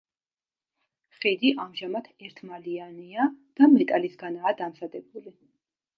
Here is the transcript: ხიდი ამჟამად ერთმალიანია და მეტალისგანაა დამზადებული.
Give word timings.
ხიდი 1.17 1.51
ამჟამად 1.65 2.09
ერთმალიანია 2.29 3.27
და 3.61 3.69
მეტალისგანაა 3.77 4.55
დამზადებული. 4.63 5.35